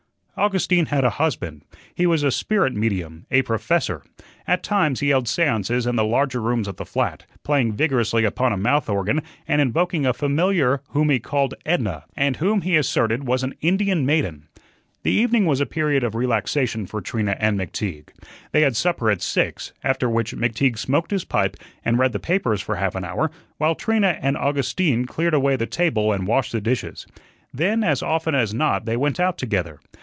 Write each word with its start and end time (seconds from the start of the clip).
Augustine 0.37 0.87
had 0.87 1.03
a 1.03 1.09
husband. 1.21 1.61
He 1.93 2.07
was 2.07 2.23
a 2.23 2.31
spirit 2.31 2.73
medium 2.73 3.27
a 3.29 3.43
"professor." 3.43 4.01
At 4.47 4.63
times 4.63 4.99
he 4.99 5.09
held 5.09 5.27
seances 5.27 5.85
in 5.85 5.97
the 5.97 6.03
larger 6.05 6.41
rooms 6.41 6.67
of 6.67 6.77
the 6.77 6.85
flat, 6.85 7.27
playing 7.43 7.73
vigorously 7.73 8.25
upon 8.25 8.51
a 8.51 8.57
mouth 8.57 8.89
organ 8.89 9.21
and 9.47 9.61
invoking 9.61 10.03
a 10.03 10.13
familiar 10.13 10.81
whom 10.89 11.09
he 11.09 11.19
called 11.19 11.53
"Edna," 11.63 12.05
and 12.15 12.37
whom 12.37 12.61
he 12.61 12.75
asserted 12.75 13.25
was 13.27 13.43
an 13.43 13.53
Indian 13.61 14.03
maiden. 14.03 14.47
The 15.03 15.11
evening 15.11 15.45
was 15.45 15.61
a 15.61 15.65
period 15.67 16.03
of 16.03 16.15
relaxation 16.15 16.87
for 16.87 17.01
Trina 17.01 17.35
and 17.39 17.59
McTeague. 17.59 18.07
They 18.51 18.61
had 18.61 18.75
supper 18.75 19.11
at 19.11 19.21
six, 19.21 19.73
after 19.83 20.09
which 20.09 20.33
McTeague 20.35 20.79
smoked 20.79 21.11
his 21.11 21.25
pipe 21.25 21.55
and 21.85 21.99
read 21.99 22.13
the 22.13 22.19
papers 22.19 22.61
for 22.61 22.77
half 22.77 22.95
an 22.95 23.03
hour, 23.05 23.29
while 23.59 23.75
Trina 23.75 24.17
and 24.21 24.35
Augustine 24.35 25.05
cleared 25.05 25.35
away 25.35 25.55
the 25.55 25.67
table 25.67 26.11
and 26.11 26.25
washed 26.25 26.53
the 26.53 26.61
dishes. 26.61 27.05
Then, 27.53 27.83
as 27.83 28.01
often 28.01 28.33
as 28.33 28.55
not, 28.55 28.85
they 28.85 28.97
went 28.97 29.19
out 29.19 29.37
together. 29.37 29.79